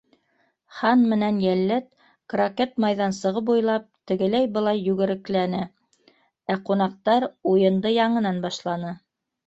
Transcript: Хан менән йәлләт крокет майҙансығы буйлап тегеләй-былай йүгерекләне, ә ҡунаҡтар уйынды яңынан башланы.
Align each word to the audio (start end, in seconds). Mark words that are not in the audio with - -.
Хан 0.77 1.03
менән 1.11 1.37
йәлләт 1.43 1.87
крокет 2.33 2.73
майҙансығы 2.87 3.45
буйлап 3.51 3.87
тегеләй-былай 4.13 4.83
йүгерекләне, 4.89 5.63
ә 6.57 6.61
ҡунаҡтар 6.71 7.33
уйынды 7.55 7.97
яңынан 8.03 8.47
башланы. 8.49 9.01